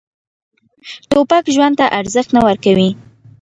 توپک 1.11 1.45
ژوند 1.55 1.75
ته 1.79 1.85
ارزښت 1.99 2.29
نه 2.35 2.41
ورکوي. 2.47 2.89